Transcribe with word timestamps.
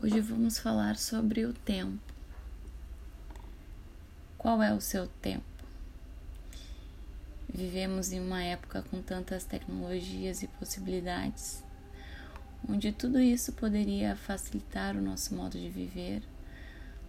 Hoje 0.00 0.20
vamos 0.20 0.60
falar 0.60 0.96
sobre 0.96 1.44
o 1.44 1.52
tempo. 1.52 1.98
Qual 4.36 4.62
é 4.62 4.72
o 4.72 4.80
seu 4.80 5.08
tempo? 5.08 5.44
Vivemos 7.52 8.12
em 8.12 8.20
uma 8.20 8.40
época 8.40 8.80
com 8.82 9.02
tantas 9.02 9.42
tecnologias 9.42 10.40
e 10.40 10.46
possibilidades, 10.46 11.64
onde 12.68 12.92
tudo 12.92 13.18
isso 13.18 13.52
poderia 13.54 14.14
facilitar 14.14 14.96
o 14.96 15.02
nosso 15.02 15.34
modo 15.34 15.58
de 15.58 15.68
viver, 15.68 16.22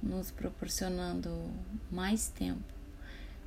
nos 0.00 0.30
proporcionando 0.30 1.50
mais 1.90 2.28
tempo, 2.28 2.72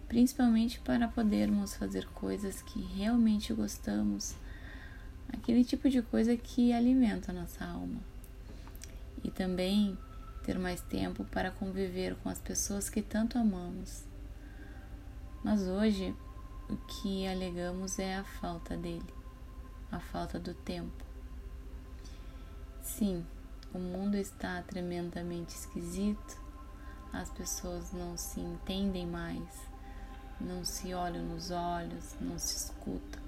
principalmente 0.09 0.81
para 0.81 1.07
podermos 1.07 1.77
fazer 1.77 2.05
coisas 2.07 2.61
que 2.61 2.81
realmente 2.81 3.53
gostamos, 3.53 4.35
aquele 5.31 5.63
tipo 5.63 5.89
de 5.89 6.01
coisa 6.01 6.35
que 6.35 6.73
alimenta 6.73 7.31
a 7.31 7.35
nossa 7.35 7.63
alma 7.63 8.18
e 9.23 9.31
também 9.31 9.98
ter 10.44 10.57
mais 10.57 10.81
tempo 10.81 11.23
para 11.25 11.52
conviver 11.52 12.16
com 12.17 12.30
as 12.30 12.39
pessoas 12.39 12.89
que 12.89 13.02
tanto 13.02 13.38
amamos. 13.38 14.03
Mas 15.44 15.61
hoje 15.61 16.16
o 16.70 16.77
que 16.77 17.27
alegamos 17.27 17.99
é 17.99 18.17
a 18.17 18.23
falta 18.23 18.75
dele, 18.75 19.13
a 19.91 19.99
falta 19.99 20.39
do 20.39 20.53
tempo. 20.53 21.03
Sim, 22.81 23.25
o 23.73 23.80
mundo 23.80 24.16
está 24.16 24.61
tremendamente 24.63 25.55
esquisito, 25.55 26.41
as 27.13 27.30
pessoas 27.30 27.91
não 27.91 28.17
se 28.17 28.39
entendem 28.39 29.05
mais, 29.05 29.47
não 30.39 30.63
se 30.63 30.94
olham 30.94 31.23
nos 31.25 31.52
olhos, 31.52 32.16
não 32.20 32.38
se 32.38 32.55
escutam. 32.58 33.22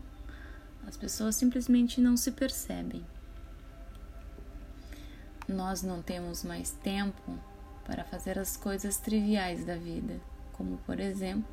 As 0.87 0.97
pessoas 0.97 1.35
simplesmente 1.35 2.01
não 2.01 2.17
se 2.17 2.31
percebem 2.31 3.05
nós 5.47 5.81
não 5.81 6.01
temos 6.01 6.43
mais 6.43 6.71
tempo 6.71 7.37
para 7.85 8.03
fazer 8.03 8.37
as 8.37 8.55
coisas 8.55 8.97
triviais 8.97 9.65
da 9.65 9.75
vida, 9.75 10.19
como 10.53 10.77
por 10.79 10.99
exemplo, 10.99 11.49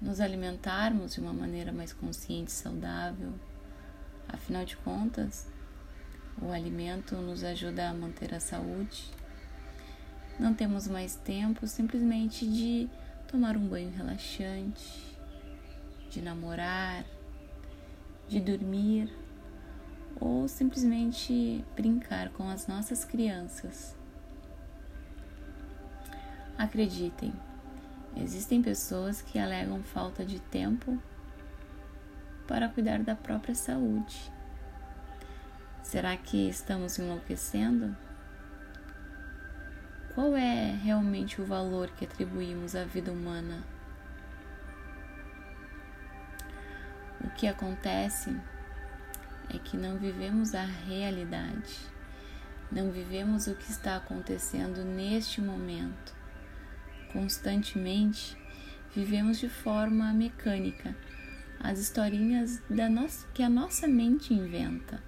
nos 0.00 0.20
alimentarmos 0.20 1.14
de 1.14 1.20
uma 1.20 1.32
maneira 1.32 1.72
mais 1.72 1.92
consciente 1.92 2.50
e 2.50 2.54
saudável. 2.54 3.32
Afinal 4.28 4.64
de 4.64 4.76
contas, 4.78 5.46
o 6.40 6.50
alimento 6.50 7.16
nos 7.16 7.42
ajuda 7.42 7.88
a 7.88 7.94
manter 7.94 8.34
a 8.34 8.40
saúde. 8.40 9.10
Não 10.38 10.52
temos 10.52 10.86
mais 10.86 11.16
tempo 11.16 11.66
simplesmente 11.66 12.46
de 12.46 12.88
tomar 13.26 13.56
um 13.56 13.66
banho 13.66 13.90
relaxante, 13.90 15.16
de 16.10 16.20
namorar, 16.20 17.04
de 18.28 18.40
dormir 18.40 19.10
ou 20.20 20.48
simplesmente 20.48 21.64
brincar 21.74 22.30
com 22.30 22.48
as 22.48 22.66
nossas 22.66 23.04
crianças. 23.04 23.94
Acreditem, 26.56 27.32
existem 28.16 28.62
pessoas 28.62 29.20
que 29.20 29.38
alegam 29.38 29.82
falta 29.82 30.24
de 30.24 30.40
tempo 30.40 30.98
para 32.46 32.68
cuidar 32.68 33.02
da 33.02 33.14
própria 33.14 33.54
saúde. 33.54 34.32
Será 35.82 36.16
que 36.16 36.48
estamos 36.48 36.98
enlouquecendo? 36.98 37.94
Qual 40.14 40.34
é 40.34 40.72
realmente 40.82 41.42
o 41.42 41.44
valor 41.44 41.90
que 41.90 42.06
atribuímos 42.06 42.74
à 42.74 42.84
vida 42.84 43.12
humana? 43.12 43.62
O 47.22 47.28
que 47.30 47.46
acontece 47.46 48.34
é 49.54 49.58
que 49.58 49.76
não 49.76 49.96
vivemos 49.98 50.54
a 50.54 50.64
realidade, 50.64 51.76
não 52.70 52.90
vivemos 52.90 53.46
o 53.46 53.54
que 53.54 53.70
está 53.70 53.96
acontecendo 53.96 54.84
neste 54.84 55.40
momento. 55.40 56.14
Constantemente 57.12 58.36
vivemos 58.94 59.38
de 59.38 59.48
forma 59.48 60.12
mecânica 60.12 60.96
as 61.60 61.78
historinhas 61.78 62.60
da 62.68 62.88
nossa, 62.88 63.26
que 63.32 63.42
a 63.42 63.48
nossa 63.48 63.86
mente 63.86 64.34
inventa. 64.34 65.02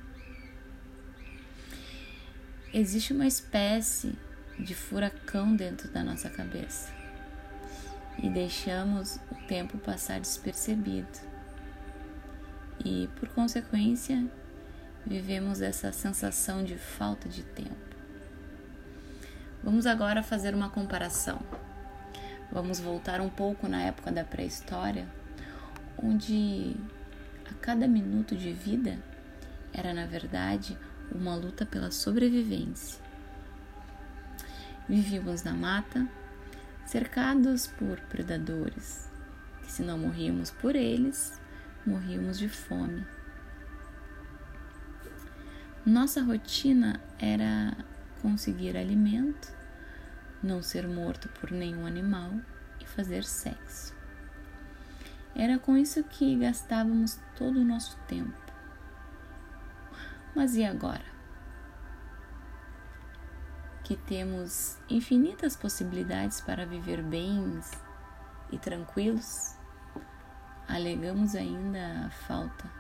Existe 2.73 3.12
uma 3.12 3.27
espécie 3.27 4.15
de 4.59 4.75
furacão 4.75 5.55
dentro 5.55 5.89
da 5.89 6.03
nossa 6.03 6.29
cabeça 6.29 6.93
e 8.23 8.29
deixamos 8.29 9.17
o 9.31 9.35
tempo 9.47 9.79
passar 9.79 10.21
despercebido 10.21 11.38
e, 12.84 13.09
por 13.16 13.28
consequência, 13.31 14.27
vivemos 15.06 15.61
essa 15.61 15.93
sensação 15.93 16.65
de 16.65 16.77
falta 16.77 17.28
de 17.28 17.43
tempo. 17.43 17.89
Vamos 19.62 19.87
agora 19.87 20.22
fazer 20.22 20.55
uma 20.55 20.71
comparação. 20.71 21.41
Vamos 22.50 22.81
voltar 22.81 23.21
um 23.21 23.28
pouco 23.28 23.69
na 23.69 23.83
época 23.83 24.11
da 24.11 24.25
pré-história, 24.25 25.06
onde 26.03 26.77
a 27.50 27.55
cada 27.55 27.88
minuto 27.88 28.37
de 28.37 28.53
vida 28.53 28.99
era, 29.72 29.93
na 29.93 30.06
verdade, 30.06 30.78
uma 31.12 31.34
luta 31.34 31.67
pela 31.67 31.91
sobrevivência. 31.91 33.00
Vivíamos 34.88 35.43
na 35.43 35.53
mata, 35.53 36.09
cercados 36.87 37.67
por 37.67 38.00
predadores, 38.03 39.11
que 39.62 39.71
se 39.71 39.83
não 39.83 39.99
morríamos 39.99 40.50
por 40.50 40.75
eles, 40.75 41.38
morríamos 41.88 42.38
de 42.38 42.49
fome. 42.49 43.06
Nossa 45.84 46.22
rotina 46.22 47.00
era 47.19 47.75
conseguir 48.21 48.76
alimento, 48.76 49.50
não 50.43 50.62
ser 50.62 50.87
morto 50.87 51.28
por 51.41 51.50
nenhum 51.50 51.87
animal 51.87 52.32
e 52.78 52.84
fazer 52.84 53.25
sexo. 53.25 53.97
Era 55.34 55.59
com 55.59 55.76
isso 55.76 56.04
que 56.04 56.37
gastávamos 56.37 57.19
todo 57.37 57.59
o 57.60 57.65
nosso 57.65 57.97
tempo. 58.06 58.37
Mas 60.34 60.56
e 60.56 60.65
agora? 60.65 61.16
Que 63.82 63.97
temos 63.97 64.76
infinitas 64.91 65.56
possibilidades 65.56 66.41
para 66.41 66.66
viver 66.66 67.03
bens 67.03 67.70
e 68.50 68.59
tranquilos? 68.59 69.58
Alegamos 70.69 71.34
ainda 71.34 72.06
a 72.06 72.11
falta 72.11 72.71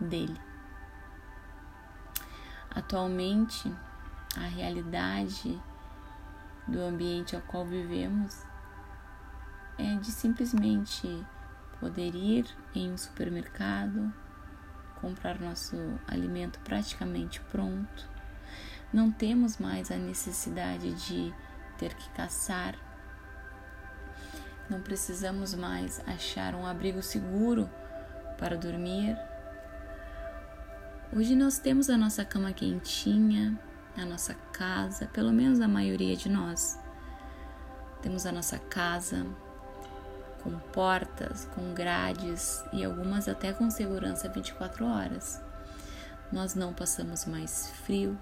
dele. 0.00 0.40
Atualmente, 2.70 3.70
a 4.36 4.46
realidade 4.46 5.60
do 6.66 6.80
ambiente 6.80 7.36
ao 7.36 7.42
qual 7.42 7.64
vivemos 7.64 8.42
é 9.78 9.96
de 9.96 10.10
simplesmente 10.10 11.26
poder 11.78 12.14
ir 12.14 12.46
em 12.74 12.92
um 12.92 12.96
supermercado, 12.96 14.12
comprar 15.00 15.40
nosso 15.40 15.76
alimento 16.06 16.58
praticamente 16.60 17.40
pronto. 17.50 18.08
Não 18.92 19.10
temos 19.10 19.58
mais 19.58 19.90
a 19.90 19.96
necessidade 19.96 20.94
de 20.94 21.34
ter 21.76 21.94
que 21.94 22.08
caçar 22.10 22.76
não 24.68 24.80
precisamos 24.80 25.54
mais 25.54 26.00
achar 26.06 26.54
um 26.54 26.66
abrigo 26.66 27.02
seguro 27.02 27.68
para 28.38 28.56
dormir. 28.56 29.16
Hoje 31.14 31.34
nós 31.34 31.58
temos 31.58 31.90
a 31.90 31.96
nossa 31.96 32.24
cama 32.24 32.52
quentinha, 32.52 33.58
a 33.96 34.04
nossa 34.04 34.34
casa, 34.52 35.06
pelo 35.06 35.32
menos 35.32 35.60
a 35.60 35.68
maioria 35.68 36.16
de 36.16 36.28
nós. 36.28 36.78
Temos 38.02 38.26
a 38.26 38.32
nossa 38.32 38.58
casa 38.58 39.26
com 40.42 40.58
portas, 40.72 41.48
com 41.54 41.72
grades 41.72 42.62
e 42.72 42.84
algumas 42.84 43.28
até 43.28 43.52
com 43.52 43.70
segurança 43.70 44.28
24 44.28 44.84
horas. 44.84 45.40
Nós 46.32 46.54
não 46.54 46.72
passamos 46.72 47.24
mais 47.26 47.70
frio 47.84 48.18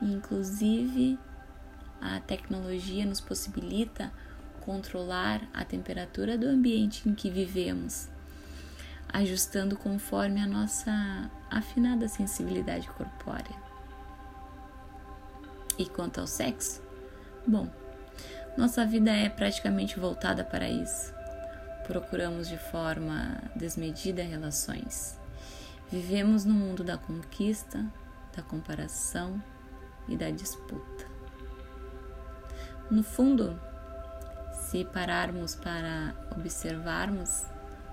e, 0.00 0.12
inclusive, 0.12 1.18
a 2.00 2.20
tecnologia 2.20 3.04
nos 3.04 3.20
possibilita 3.20 4.12
controlar 4.68 5.40
a 5.54 5.64
temperatura 5.64 6.36
do 6.36 6.46
ambiente 6.46 7.08
em 7.08 7.14
que 7.14 7.30
vivemos, 7.30 8.06
ajustando 9.08 9.78
conforme 9.78 10.42
a 10.42 10.46
nossa 10.46 11.30
afinada 11.50 12.06
sensibilidade 12.06 12.86
corpórea. 12.90 13.56
E 15.78 15.86
quanto 15.86 16.20
ao 16.20 16.26
sexo? 16.26 16.82
Bom, 17.46 17.66
nossa 18.58 18.84
vida 18.84 19.10
é 19.10 19.30
praticamente 19.30 19.98
voltada 19.98 20.44
para 20.44 20.68
isso. 20.68 21.14
Procuramos 21.86 22.46
de 22.46 22.58
forma 22.58 23.40
desmedida 23.56 24.22
relações. 24.22 25.18
Vivemos 25.90 26.44
no 26.44 26.52
mundo 26.52 26.84
da 26.84 26.98
conquista, 26.98 27.86
da 28.36 28.42
comparação 28.42 29.42
e 30.06 30.14
da 30.14 30.30
disputa. 30.30 31.06
No 32.90 33.02
fundo, 33.02 33.58
se 34.70 34.84
pararmos 34.84 35.54
para 35.54 36.14
observarmos 36.36 37.46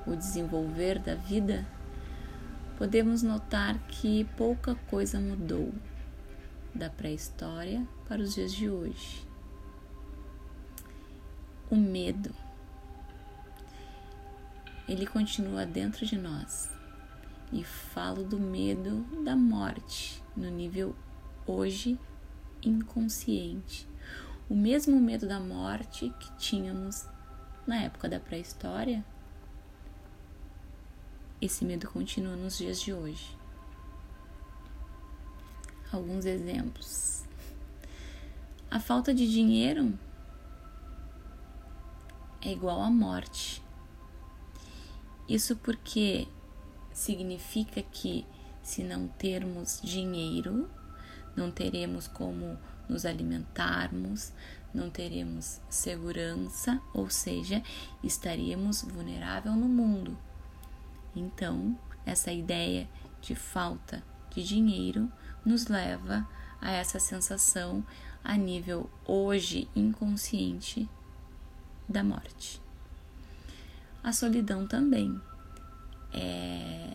o 0.05 0.13
desenvolver 0.13 0.99
da 0.99 1.15
vida, 1.15 1.65
podemos 2.77 3.23
notar 3.23 3.79
que 3.87 4.25
pouca 4.35 4.75
coisa 4.89 5.19
mudou. 5.19 5.73
da 6.73 6.89
pré-história 6.89 7.87
para 8.05 8.21
os 8.21 8.35
dias 8.35 8.51
de 8.51 8.69
hoje. 8.69 9.25
O 11.71 11.77
medo. 11.77 12.35
Ele 14.85 15.07
continua 15.07 15.65
dentro 15.65 16.05
de 16.05 16.17
nós. 16.17 16.69
E 17.53 17.63
falo 17.63 18.25
do 18.25 18.37
medo 18.37 19.05
da 19.23 19.37
morte 19.37 20.21
no 20.35 20.49
nível 20.49 20.93
hoje 21.47 21.97
inconsciente. 22.61 23.87
O 24.47 24.53
mesmo 24.53 24.99
medo 24.99 25.27
da 25.27 25.39
morte 25.39 26.13
que 26.19 26.31
tínhamos 26.37 27.07
na 27.65 27.77
época 27.77 28.07
da 28.07 28.19
pré-história, 28.19 29.03
esse 31.41 31.65
medo 31.65 31.89
continua 31.89 32.35
nos 32.35 32.57
dias 32.57 32.79
de 32.79 32.93
hoje. 32.93 33.35
Alguns 35.91 36.25
exemplos. 36.25 37.23
A 38.69 38.79
falta 38.79 39.13
de 39.13 39.31
dinheiro 39.31 39.97
é 42.41 42.51
igual 42.51 42.81
à 42.81 42.89
morte. 42.91 43.63
Isso 45.27 45.55
porque 45.55 46.27
significa 46.93 47.81
que 47.81 48.25
se 48.61 48.83
não 48.83 49.07
termos 49.07 49.81
dinheiro, 49.83 50.69
não 51.35 51.49
teremos 51.49 52.07
como 52.07 52.59
nos 52.87 53.05
alimentarmos, 53.05 54.31
não 54.73 54.89
teremos 54.89 55.61
segurança, 55.69 56.81
ou 56.93 57.09
seja, 57.09 57.63
estaríamos 58.03 58.81
vulnerável 58.81 59.53
no 59.53 59.67
mundo. 59.67 60.17
Então, 61.15 61.77
essa 62.05 62.31
ideia 62.31 62.87
de 63.21 63.33
falta 63.33 64.03
de 64.29 64.43
dinheiro 64.43 65.11
nos 65.45 65.67
leva 65.67 66.27
a 66.61 66.71
essa 66.71 66.99
sensação 66.99 67.85
a 68.23 68.35
nível 68.35 68.89
hoje 69.05 69.69
inconsciente 69.75 70.89
da 71.87 72.03
morte. 72.03 72.61
A 74.03 74.11
solidão 74.11 74.67
também 74.67 75.19
é 76.13 76.91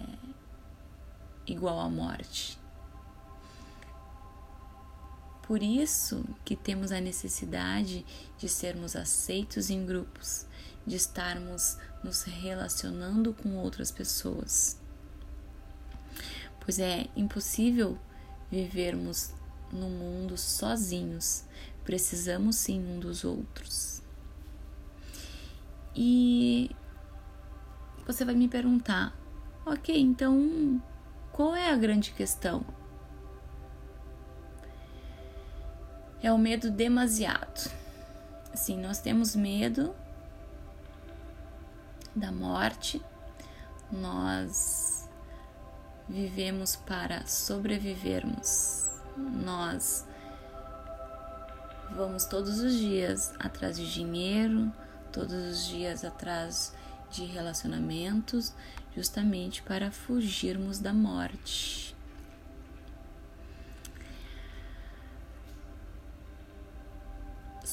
igual 1.47 1.81
à 1.81 1.89
morte. 1.89 2.60
Por 5.51 5.65
isso 5.65 6.25
que 6.45 6.55
temos 6.55 6.93
a 6.93 7.01
necessidade 7.01 8.07
de 8.39 8.49
sermos 8.49 8.95
aceitos 8.95 9.69
em 9.69 9.85
grupos, 9.85 10.47
de 10.87 10.95
estarmos 10.95 11.77
nos 12.05 12.23
relacionando 12.23 13.35
com 13.35 13.57
outras 13.57 13.91
pessoas. 13.91 14.81
Pois 16.61 16.79
é 16.79 17.09
impossível 17.17 17.99
vivermos 18.49 19.33
no 19.73 19.91
mundo 19.91 20.39
sozinhos, 20.39 21.43
precisamos 21.85 22.55
sim 22.55 22.79
um 22.79 23.01
dos 23.01 23.25
outros. 23.25 24.03
E 25.97 26.71
você 28.07 28.25
vai 28.25 28.37
me 28.37 28.47
perguntar, 28.47 29.19
ok, 29.67 30.01
então 30.01 30.81
qual 31.33 31.57
é 31.57 31.73
a 31.73 31.77
grande 31.77 32.13
questão? 32.13 32.65
É 36.23 36.33
o 36.33 36.39
medo 36.39 36.71
demasiado. 36.71 37.71
Assim, 38.53 38.77
nós 38.81 39.01
temos 39.01 39.35
medo 39.35 39.95
da 42.15 42.33
morte, 42.33 43.01
nós 43.91 45.09
vivemos 46.09 46.77
para 46.77 47.27
sobrevivermos, 47.27 48.91
nós 49.17 50.05
vamos 51.95 52.25
todos 52.25 52.61
os 52.61 52.75
dias 52.75 53.33
atrás 53.39 53.77
de 53.77 53.93
dinheiro, 53.93 54.73
todos 55.13 55.33
os 55.33 55.67
dias 55.67 56.05
atrás 56.05 56.75
de 57.11 57.25
relacionamentos, 57.25 58.53
justamente 58.95 59.63
para 59.63 59.91
fugirmos 59.91 60.79
da 60.79 60.93
morte. 60.93 61.97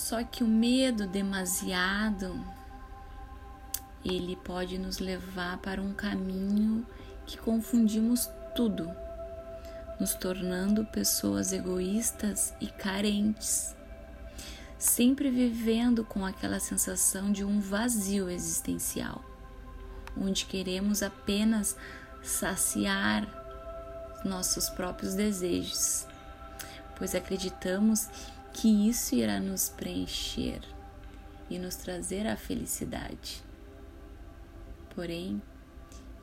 Só 0.08 0.24
que 0.24 0.42
o 0.42 0.48
medo 0.48 1.06
demasiado 1.06 2.42
ele 4.06 4.38
pode 4.38 4.78
nos 4.78 5.00
levar 5.00 5.58
para 5.58 5.82
um 5.82 5.94
caminho 5.94 6.88
que 7.26 7.38
confundimos 7.38 8.30
tudo, 8.56 8.90
nos 10.00 10.14
tornando 10.14 10.86
pessoas 10.86 11.52
egoístas 11.52 12.54
e 12.62 12.68
carentes, 12.68 13.76
sempre 14.80 15.30
vivendo 15.30 16.06
com 16.06 16.26
aquela 16.26 16.62
sensação 16.62 17.30
de 17.30 17.44
um 17.44 17.60
vazio 17.60 18.30
existencial, 18.30 19.22
onde 20.16 20.46
queremos 20.46 21.04
apenas 21.04 21.76
saciar 22.24 23.28
nossos 24.24 24.70
próprios 24.70 25.16
desejos, 25.16 26.08
pois 26.96 27.14
acreditamos 27.14 28.08
que 28.60 28.90
isso 28.90 29.14
irá 29.14 29.40
nos 29.40 29.70
preencher 29.70 30.60
e 31.48 31.60
nos 31.60 31.76
trazer 31.76 32.26
a 32.26 32.36
felicidade. 32.36 33.44
Porém, 34.96 35.40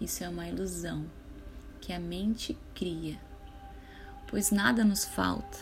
isso 0.01 0.25
é 0.25 0.29
uma 0.29 0.49
ilusão 0.49 1.07
que 1.81 1.93
a 1.93 2.01
mente 2.01 2.59
cria, 2.75 3.21
pois 4.27 4.51
nada 4.51 4.85
nos 4.85 5.05
falta, 5.05 5.59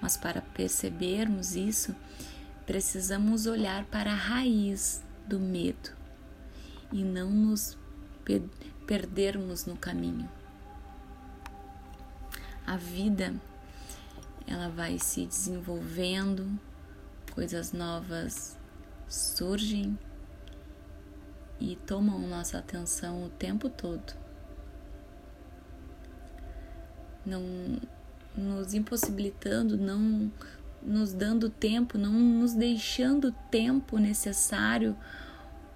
mas 0.00 0.16
para 0.16 0.40
percebermos 0.40 1.54
isso, 1.54 1.94
precisamos 2.64 3.44
olhar 3.44 3.84
para 3.84 4.10
a 4.12 4.16
raiz 4.16 5.04
do 5.26 5.38
medo 5.38 5.90
e 6.90 7.04
não 7.04 7.30
nos 7.30 7.76
perdermos 8.86 9.66
no 9.66 9.76
caminho. 9.76 10.28
A 12.66 12.78
vida 12.78 13.34
ela 14.48 14.68
vai 14.68 14.98
se 14.98 15.26
desenvolvendo, 15.26 16.58
coisas 17.34 17.72
novas 17.72 18.58
surgem 19.08 19.98
e 21.60 21.76
tomam 21.76 22.18
nossa 22.20 22.58
atenção 22.58 23.24
o 23.24 23.28
tempo 23.28 23.68
todo. 23.68 24.14
Não 27.24 27.42
nos 28.36 28.74
impossibilitando, 28.74 29.76
não 29.76 30.30
nos 30.82 31.12
dando 31.12 31.50
tempo, 31.50 31.98
não 31.98 32.12
nos 32.12 32.54
deixando 32.54 33.32
tempo 33.50 33.98
necessário 33.98 34.96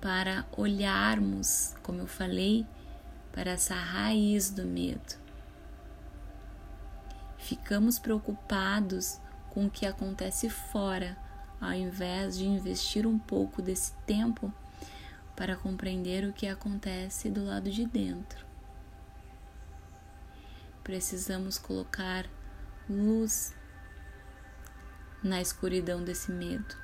para 0.01 0.47
olharmos, 0.57 1.75
como 1.83 2.01
eu 2.01 2.07
falei, 2.07 2.67
para 3.33 3.53
essa 3.53 3.75
raiz 3.75 4.51
do 4.51 4.65
medo. 4.65 5.22
Ficamos 7.53 7.99
preocupados 7.99 9.21
com 9.51 9.67
o 9.67 9.71
que 9.71 9.85
acontece 9.85 10.49
fora, 10.49 11.19
ao 11.61 11.75
invés 11.75 12.39
de 12.39 12.47
investir 12.47 13.07
um 13.07 13.19
pouco 13.19 13.61
desse 13.61 13.93
tempo 14.07 14.51
para 15.37 15.55
compreender 15.55 16.25
o 16.25 16.33
que 16.33 16.49
acontece 16.49 17.29
do 17.29 17.45
lado 17.45 17.71
de 17.71 17.85
dentro. 17.85 18.47
Precisamos 20.83 21.59
colocar 21.59 22.25
luz 22.89 23.55
na 25.23 25.39
escuridão 25.43 26.03
desse 26.03 26.33
medo. 26.33 26.75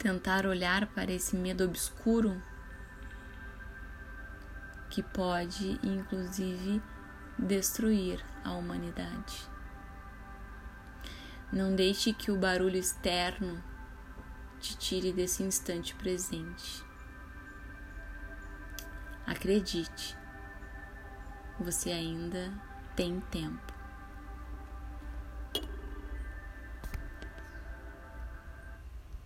Tentar 0.00 0.46
olhar 0.46 0.88
para 0.88 1.12
esse 1.12 1.36
medo 1.36 1.62
obscuro 1.62 2.42
que 4.90 5.00
pode, 5.00 5.78
inclusive, 5.84 6.82
destruir 7.38 8.24
a 8.44 8.52
humanidade. 8.52 9.50
Não 11.52 11.74
deixe 11.74 12.12
que 12.12 12.30
o 12.30 12.38
barulho 12.38 12.76
externo 12.76 13.62
te 14.58 14.76
tire 14.76 15.12
desse 15.12 15.42
instante 15.42 15.94
presente. 15.94 16.84
Acredite, 19.26 20.16
você 21.58 21.90
ainda 21.90 22.52
tem 22.96 23.20
tempo. 23.30 23.71